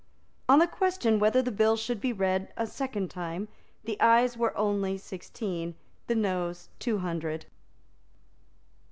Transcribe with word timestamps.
On 0.49 0.57
the 0.57 0.65
question 0.65 1.19
whether 1.19 1.43
the 1.43 1.51
bill 1.51 1.77
should 1.77 2.01
be 2.01 2.11
read 2.11 2.51
a 2.57 2.65
second 2.65 3.11
time, 3.11 3.47
the 3.83 4.01
Ayes 4.01 4.35
were 4.35 4.57
only 4.57 4.97
sixteen, 4.97 5.75
the 6.07 6.15
Noes 6.15 6.69
two 6.79 6.97
hundred. 6.97 7.45